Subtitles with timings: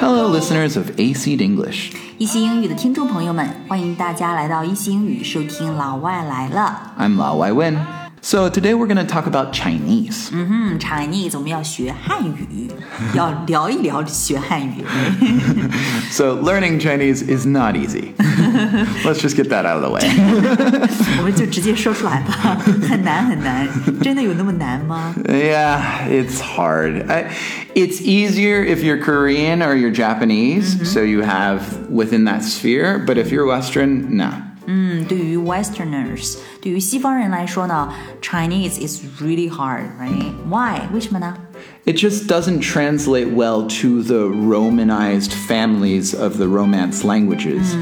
[0.00, 6.92] Hello, listeners of A Seed English，一席英语的听众朋友们，欢迎大家来到一席英语收听老外来了。
[6.96, 7.97] I'm Lao 老外 Win。
[8.27, 10.29] So today we're going to talk about Chinese.
[10.31, 12.71] 嗯， Chinese 我们要学汉语，
[13.13, 14.83] 要聊一聊学汉语。
[16.09, 18.13] So learning Chinese is not easy.
[19.03, 20.09] Let's just get that out of the way.
[21.19, 23.67] 我们就直接说出来吧，很难很难，
[24.01, 25.13] 真的有那么难吗？
[25.25, 27.05] Yeah, it's hard.
[27.09, 27.29] I,
[27.75, 33.03] it's easier if you're Korean or you're Japanese, so you have within that sphere.
[33.05, 34.31] But if you're Western, no.
[34.67, 37.91] 嗯，对于 Westerners，对于西方人来说呢，
[38.21, 40.31] Chinese is really hard，right?
[40.49, 40.81] Why？
[40.93, 41.35] 为什么呢？
[41.85, 47.75] It just doesn't translate well to the Romanized families of the Romance languages.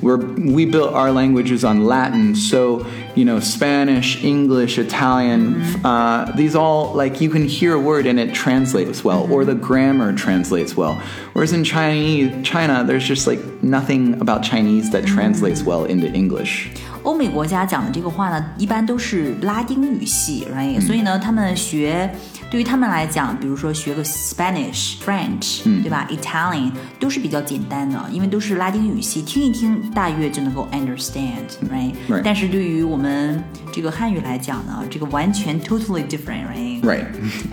[0.00, 6.54] We're, we built our languages on Latin, so, you know, Spanish, English, Italian, uh, these
[6.54, 10.76] all, like, you can hear a word and it translates well, or the grammar translates
[10.76, 10.96] well.
[11.32, 16.68] Whereas in Chinese, China, there's just, like, nothing about Chinese that translates well into English.
[17.04, 22.10] 欧美国家讲的这个话呢，一般都是拉丁语系，right？、所以呢，他们学
[22.52, 26.08] 对于他们来讲，比如说学个 Spanish、French，、对吧？
[26.10, 32.22] Italian 都是比较简单的，因为都是拉丁语系，听一听大约就能够 understand，right？、 Right.
[32.24, 37.04] 但是对于我们这个汉语来讲呢，这个完全 totally different，right？、 Right.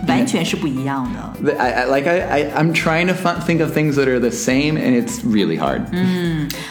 [0.08, 1.52] 完全是不一样的。
[1.52, 4.18] The- I, I, like, I, I, I'm trying to fu- think of things that are
[4.18, 5.82] the same, and it's really hard.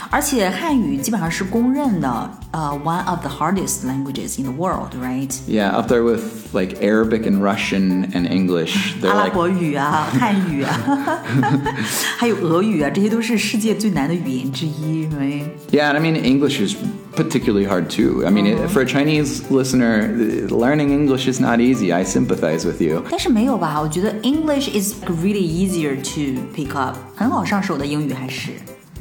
[0.09, 5.31] 而且汉语基本上是公认的，呃、o n e of the hardest languages in the world，right？
[5.47, 6.21] Yeah, up there with
[6.53, 8.95] like Arabic and Russian and English.
[9.01, 11.23] They're 阿拉 like 伯语啊、汉语啊，
[12.17, 15.43] 还有俄语啊，这些都是世界最难的语言之一，right？
[15.71, 16.75] yeah, and I mean English is
[17.15, 18.25] particularly hard too.
[18.25, 21.93] I mean, it, for a Chinese listener, uh, learning English is not easy.
[21.93, 23.03] I sympathize with you.
[23.09, 23.79] 但是没有吧？
[23.81, 28.51] 我觉得 English is really easier to pick up，很好上手的英语还是。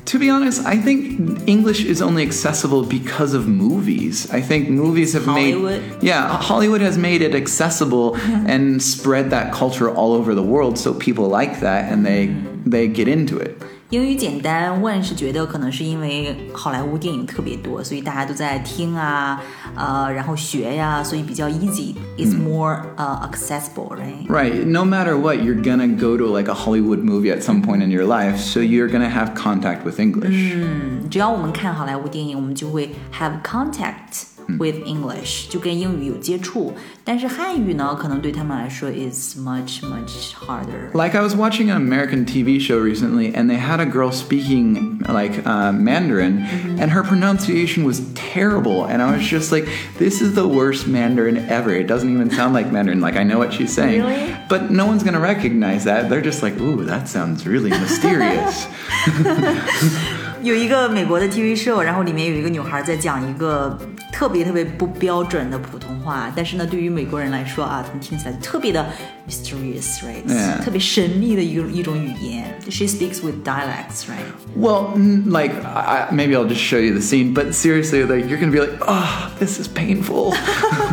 [0.09, 4.28] To be honest, I think English is only accessible because of movies.
[4.31, 5.84] I think movies have Hollywood?
[5.84, 10.80] made yeah, Hollywood has made it accessible and spread that culture all over the world
[10.80, 13.62] so people like that and they they get into it.
[13.90, 19.42] 英语简单，Win 是觉得可能是因为好莱坞电影特别多，所以大家都在听啊，
[19.76, 21.96] 呃，然后学呀，所以比较 easy。
[22.16, 22.44] It's mm.
[22.44, 24.28] more uh accessible, right?
[24.28, 24.64] Right.
[24.64, 27.90] No matter what, you're gonna go to like a Hollywood movie at some point in
[27.90, 30.54] your life, so you're gonna have contact with English.
[30.54, 30.66] Mm.
[30.66, 34.26] 嗯，只要我们看好莱坞电影，我们就会 have contact。
[34.59, 36.75] with English，、就跟英语有接触。
[37.03, 40.91] 但是汉语呢，可能对他们来说 is much much harder。
[40.93, 45.01] Like I was watching an American TV show recently, and they had a girl speaking
[45.07, 46.45] like uh, Mandarin,
[46.79, 48.85] and her pronunciation was terrible.
[48.87, 49.67] And I was just like,
[49.99, 51.73] "This is the worst Mandarin ever.
[51.75, 53.01] It doesn't even sound like Mandarin.
[53.01, 54.35] Like I know what she's saying, Really?
[54.49, 56.09] but no one's gonna recognize that.
[56.09, 58.67] They're just like, ooh, that sounds really mysterious."
[60.43, 63.79] 有一个美国的 TV show，然后里面有一个女孩在讲一个
[64.19, 68.87] 特别特别不标准的普通话，但是呢，对于美国人来说啊，他们听起来特别的
[69.29, 70.62] mysterious，right？、 Yeah.
[70.62, 72.45] 特别神秘的一个一种语言。
[72.71, 74.25] She speaks with dialects，right？
[74.57, 78.29] Well, n- like I, I- maybe I'll just show you the scene, but seriously, like
[78.29, 80.35] you're gonna be like, "Oh, this is painful."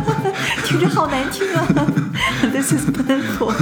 [0.64, 1.66] 听着好难听啊！
[2.52, 3.52] This is painful.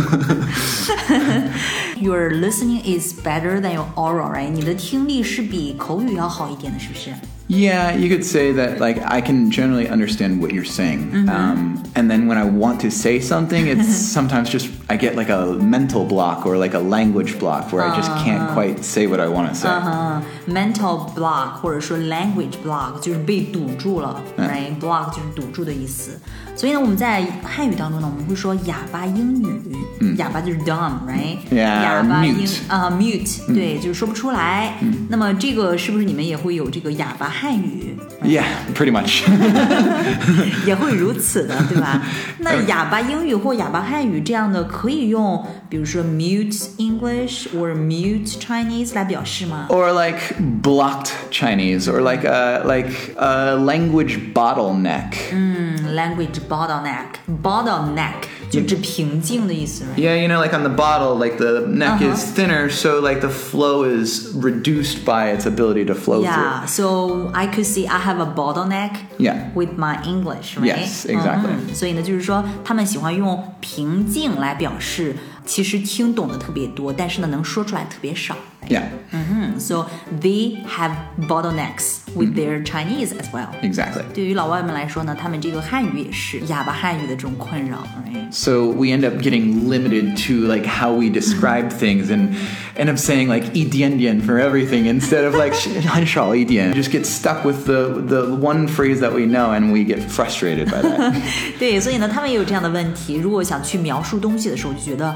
[1.96, 4.50] Your listening is better than your oral, right?
[4.50, 7.10] 你的听力是比口语要好一点的，是不是？
[7.47, 8.79] Yeah, you could say that.
[8.79, 12.89] Like I can generally understand what you're saying, um, and then when I want to
[12.89, 17.38] say something, it's sometimes just I get like a mental block or like a language
[17.38, 19.68] block where I just can't quite say what I want to say.
[19.68, 26.18] 嗯，mental block 或者说 language block 就是被堵住了、嗯 r i g h t block 就是堵住的意思。
[26.56, 34.74] 所以呢，我们在汉语当中呢，我们会说哑巴英语，哑巴就是 dumb，right？、嗯 Yeah，哑巴英 mute 啊、mute，对，就是说不出来。
[35.08, 37.96] 那么这个是不是你们也会有这个哑巴汉语？
[38.22, 38.44] Yeah,
[38.74, 39.22] pretty much.
[40.66, 42.02] 也会如此的，对吧？
[42.40, 49.66] 那哑巴英语或哑巴汉语这样的 可 以用，比如说 mute English 或 mute Chinese 来表示吗？
[49.70, 50.20] or like
[50.62, 55.12] blocked Chinese, or like a like a language bottleneck.
[55.94, 57.06] language bottleneck
[57.42, 58.14] bottleneck
[58.50, 60.00] 就指瓶颈的意思，right？
[60.00, 62.12] Yeah, you know, like on the bottle, like the neck Uh-huh.
[62.12, 67.30] is thinner, so like the flow is reduced by its ability to flow Yeah, so
[67.32, 69.50] I could see I have a bottleneck Yeah.
[69.54, 70.78] with my English, right?
[70.78, 71.50] Yes, exactly.
[71.68, 75.14] 嗯所以呢，就是说他们喜欢用瓶颈来表示，
[75.46, 78.34] 其实听懂的特别多，但是呢，能说出来特别少。
[78.64, 78.70] right?
[78.70, 79.86] Yeah, So
[80.20, 83.48] they have bottlenecks with their Chinese as well.
[83.62, 84.04] exactly.
[84.14, 88.32] 对于老外们来说呢，他们这个汉语也是哑巴汉语的这种困扰，right？
[88.32, 92.34] So we end up getting limited to like how we describe things and
[92.76, 95.54] end up saying like 一点点 for everything instead of like
[95.88, 96.72] 很少一点.
[96.72, 100.66] Just get stuck with the the one phrase that we know and we get frustrated
[100.66, 101.14] by that.
[101.58, 103.16] 对，所以呢，他们也有这样的问题。
[103.16, 105.14] 如果想去描述东西的时候，就觉得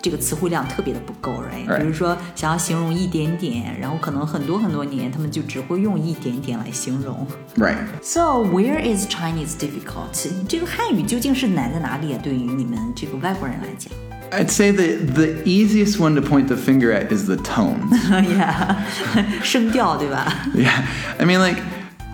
[0.00, 1.57] 这个词汇量特别的不够，right？
[1.68, 7.26] Right 比如说想要形容一点点，然后可能很多很多年，他们就只会用一点点来形容。
[7.56, 7.76] right.
[8.02, 10.28] So where is Chinese difficult？
[10.48, 12.20] 这个汉语究竟是难在哪里啊？
[12.22, 13.92] 对于你们这个外国人来讲
[14.30, 17.92] I'd say the the easiest one to point the finger at is the tones.
[18.10, 18.74] ，Yeah，
[19.42, 20.82] 声调对吧 yeah.
[21.18, 21.60] I mean like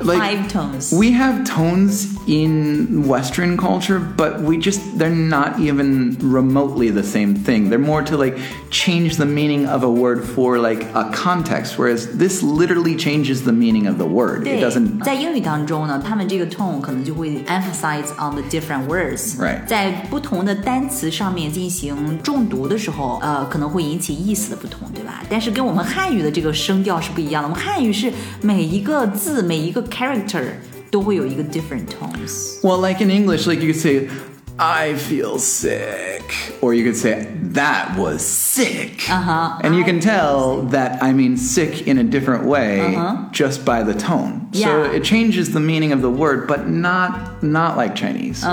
[0.00, 0.94] like Five tones.
[0.94, 7.36] We have tones in Western culture, but we just, they're not even remotely the same
[7.36, 7.69] thing.
[7.69, 8.38] They're more to like
[8.69, 13.51] change the meaning of a word for like a context, whereas this literally changes the
[13.51, 14.48] meaning of the word.
[14.48, 15.04] It doesn't.
[15.04, 19.38] 在英语当中呢，他们这个 emphasize on the different words。
[19.38, 19.66] Right。
[19.68, 25.22] 在不同的单词上面进行重读的时候，呃，可能会引起意思的不同，对吧？
[25.30, 27.50] 但是跟我们汉语的这个声调是不一样的。
[27.50, 28.12] 我们汉语是
[28.42, 30.45] 每一个字每一个 character。
[30.94, 32.60] 都会有一个 different tones。
[32.62, 34.08] well, like in English, like you could say,
[34.56, 36.22] "I feel sick,"
[36.60, 39.60] or you could say, "That was sick," Uh-huh.
[39.62, 42.98] and you can tell that I mean sick in a different way
[43.32, 44.48] just by the tone.
[44.52, 44.92] So Uh-huh.
[44.92, 44.96] Yeah.
[44.96, 48.44] it changes the meaning of the word, but not not like Chinese.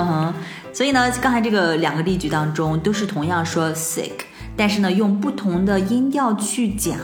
[0.72, 4.12] 所以呢，刚才这个两个例句当中都是同样说 sick，
[4.56, 6.96] 但是呢，用不同的音调去讲，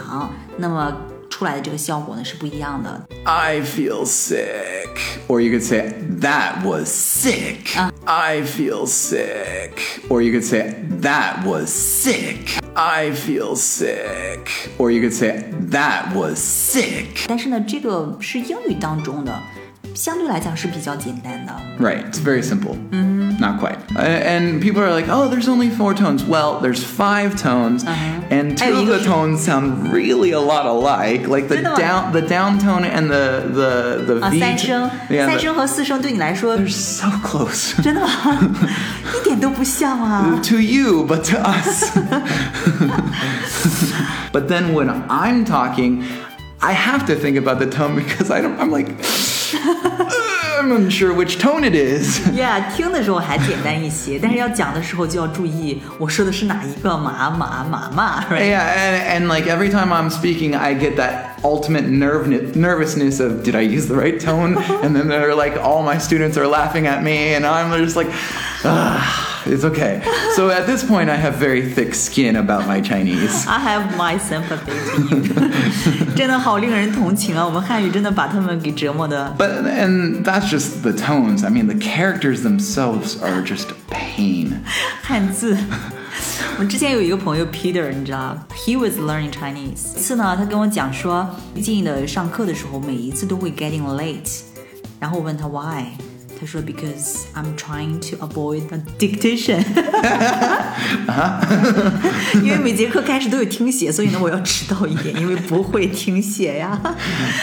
[0.58, 0.96] 那么
[1.28, 3.06] 出来的这个效果呢是不一样的。
[3.24, 4.88] I feel sick.
[5.26, 7.76] Or you could say, that was sick.
[8.04, 10.02] I feel sick.
[10.08, 12.60] Or you could say, that was sick.
[12.74, 14.48] I feel sick.
[14.78, 17.26] Or you could say, that was sick.
[17.26, 19.42] 但是呢，这个是英语当中的，
[19.98, 21.52] 相对来讲是比较简单的。
[21.78, 22.76] Right, it's very simple.
[23.38, 23.78] Not quite.
[23.96, 26.22] Uh, and people are like, oh, there's only four tones.
[26.24, 27.84] Well, there's five tones,
[28.30, 31.26] and two of the tones sound really a lot alike.
[31.28, 31.76] Like the 真的吗？
[31.78, 34.38] down, the down tone and the the the 啊， V.
[34.40, 37.74] 三声， yeah, 三 the- 声和四声对你来说 they're so close.
[37.82, 38.08] 真的吗？
[39.20, 40.40] 一点都不像啊！
[40.44, 41.90] to you, but to us.
[44.32, 46.04] but then when I'm talking,
[46.60, 48.58] I have to think about the tone because I don't.
[48.60, 48.88] I'm like,
[50.58, 52.20] I'm unsure which tone it is.
[52.28, 58.50] Yeah，听的时候还简单一些，但是要讲的时候就要注意我说的是哪一个马马马马，right？
[58.50, 63.42] Yeah, and, and like every time I'm speaking, I get that ultimate nerve nervousness of
[63.42, 64.56] did I use the right tone?
[64.82, 68.08] And then they're like, all my students are laughing at me, and I'm just like,
[68.64, 70.02] ah, it's okay.
[70.36, 73.46] So at this point, I have very thick skin about my Chinese.
[73.46, 77.44] I have my sympathy to you， 真的好令人同情啊！
[77.44, 79.34] 我们汉语真的把他们给折磨的。
[79.38, 81.44] But and that's just the tones.
[81.44, 84.52] I mean, the characters themselves are just a pain.
[85.02, 85.56] 汉字。
[86.58, 89.96] 我之前有一个朋友 Peter，你知道，He was learning Chinese。
[89.96, 94.42] 一次呢，他跟我讲说，最近的上课的时候，每一次都会 getting late。
[95.00, 95.84] 然后我问他 why，
[96.38, 99.64] 他说 because I'm trying to avoid a dictation。
[102.42, 106.80] 因为每节课开始都有听写，所以呢我要迟到一点，因为不会听写呀。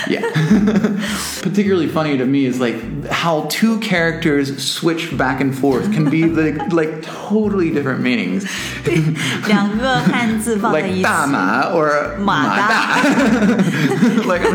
[0.07, 0.23] Yeah.
[1.41, 2.75] Particularly funny to me is like
[3.09, 8.45] how two characters switch back and forth can be the like totally different meanings.
[9.47, 13.01] 两个汉字放在 Like 一起，大马 or 马大
[14.27, 14.45] like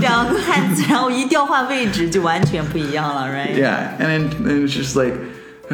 [0.00, 3.49] 两个汉字，然后一调换位置就完全不一样了，right？
[3.56, 5.14] yeah, and then and it's just like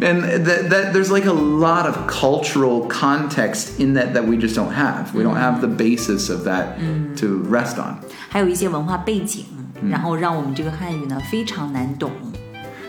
[0.00, 4.54] and that, that there's like a lot of cultural context in that that we just
[4.54, 5.14] don't have.
[5.14, 6.78] We don't have the basis of that
[7.16, 7.98] to rest on.
[8.30, 9.44] 还有一些文化背景，
[9.90, 12.10] 然后让我们这个汉语呢非常难懂。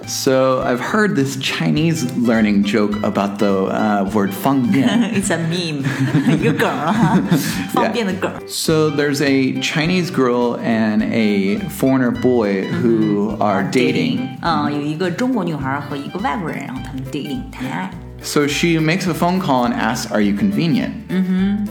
[0.08, 4.88] So I've heard this Chinese learning joke about the uh, word 方便.
[5.15, 5.84] It's a meme，
[6.32, 7.20] 一 个梗儿啊，
[7.74, 8.39] 方便的梗儿。
[8.48, 14.38] So there's a Chinese girl and a foreigner boy who are dating.
[14.41, 17.89] 嗯，有一个中国女孩和一个外国人，然后他们 dating 谈恋爱。
[18.22, 20.91] So she makes a phone call and asks, "Are you convenient?"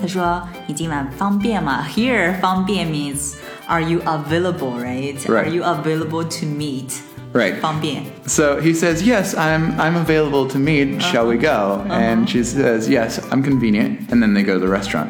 [0.00, 3.34] 他说：“你今晚方便吗？”Here 方便 means
[3.66, 5.16] Are you available, right?
[5.26, 5.46] Right.
[5.46, 7.00] Are you available to meet?
[7.32, 7.60] Right.
[7.60, 8.04] 方便。
[8.26, 11.00] So he says, "Yes, I'm I'm available to meet.
[11.00, 14.68] Shall we go?" And she says, "Yes, I'm convenient." And then they go to the
[14.68, 15.08] restaurant.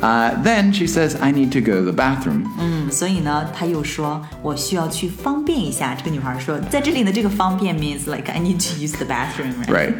[0.00, 5.94] Uh, then she says, "I need to go to the bathroom." 嗯，所以呢，他又说我需要去方便一下。
[5.94, 9.54] 这个女孩说，在这里的这个方便 means like I need to use the bathroom.
[9.68, 9.94] Right.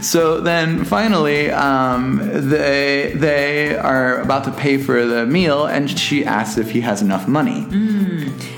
[0.00, 2.18] so then finally, um,
[2.48, 7.02] they they are about to pay for the meal, and she asks if he has
[7.02, 7.66] enough money.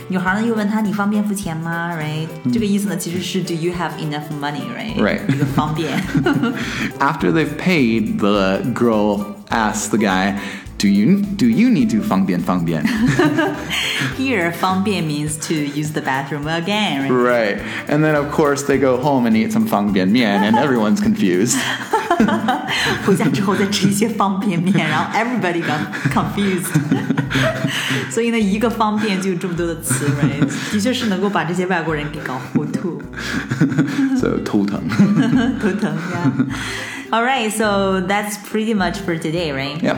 [0.09, 1.93] 女孩呢又问他你方便付钱吗？
[1.97, 5.21] Right，、这个意思呢其实是 Do you have enough money？Right， Right.
[5.35, 5.91] 一个方便。
[6.99, 10.35] After they've paid, the girl asks the guy,
[10.79, 12.85] "Do you do you need to 方便方便?"
[14.19, 17.09] Here 方便 means to use the bathroom again.
[17.09, 17.57] Right?
[17.57, 17.59] right.
[17.89, 21.57] And then of course they go home and eat some 方便面, and everyone's confused.
[23.05, 25.79] 回家之后再吃一些方便面，然后 everybody got
[26.13, 26.73] confused。
[28.11, 30.73] 所以呢，一个方便就有这么多的词，right？
[30.73, 33.01] 的确是能够把这些外国人给搞糊涂。
[34.21, 34.81] so 头疼.
[35.61, 36.33] 头疼呀。
[37.11, 39.79] All right, so that's pretty much for today, right?
[39.83, 39.97] yep.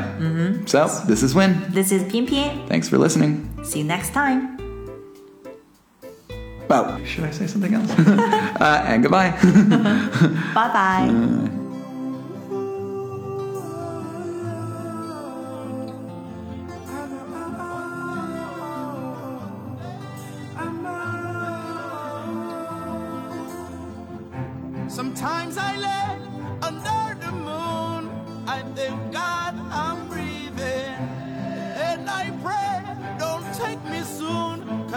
[0.66, 1.56] So this is Win.
[1.72, 3.46] This is 偏偏 Thanks for listening.
[3.62, 4.58] See you next time.
[6.68, 7.90] Well, should I say something else?
[8.58, 9.32] uh, and goodbye.
[10.54, 11.06] Bye bye.
[11.06, 11.57] Sometimes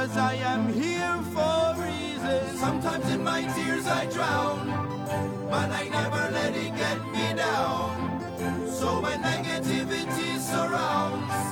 [0.02, 2.58] Cause I am here for reasons.
[2.58, 4.66] Sometimes in my tears I drown,
[5.48, 7.92] but I never let it get me down.
[8.66, 11.51] So when negativity surrounds,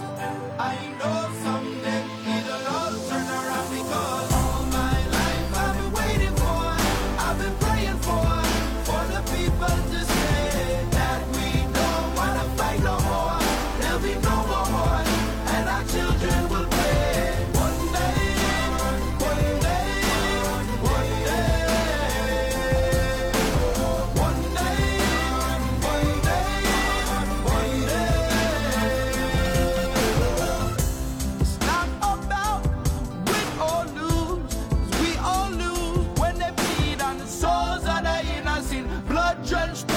[39.50, 39.89] Blood